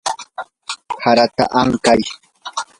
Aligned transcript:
harata 1.03 1.43
ankay. 1.59 2.01